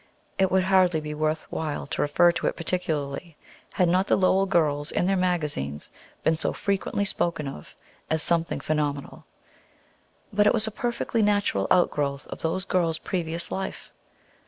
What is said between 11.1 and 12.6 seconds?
natural outgrowth of